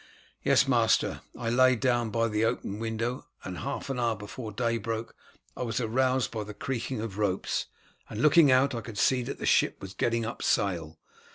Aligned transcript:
"Yes, 0.41 0.67
master; 0.67 1.21
I 1.37 1.51
lay 1.51 1.75
down 1.75 2.09
by 2.09 2.27
the 2.27 2.43
open 2.43 2.79
window, 2.79 3.27
and 3.43 3.57
an 3.59 3.97
hour 3.99 4.15
before 4.15 4.51
day 4.51 4.79
broke 4.79 5.15
I 5.55 5.61
was 5.61 5.79
aroused 5.79 6.31
by 6.31 6.43
the 6.43 6.55
creaking 6.55 6.99
of 7.01 7.19
ropes, 7.19 7.67
and 8.09 8.19
looking 8.19 8.51
out 8.51 8.71
could 8.83 8.97
see 8.97 9.21
that 9.21 9.37
the 9.37 9.45
ship 9.45 9.79
was 9.79 9.93
getting 9.93 10.25
up 10.25 10.41
sail. 10.41 10.97